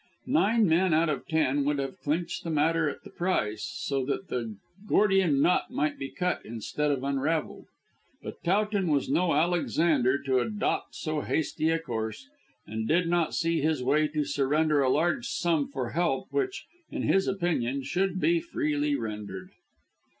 [0.25, 4.29] Nine men out of ten would have clinched the matter at the price, so that
[4.29, 4.55] the
[4.87, 7.67] Gordian knot might be cut instead of unravelled.
[8.23, 12.27] But Towton was no Alexander to adopt so hasty a course,
[12.65, 17.03] and did not see his way to surrender a large sum for help which, in
[17.03, 19.51] his opinion, should be freely rendered.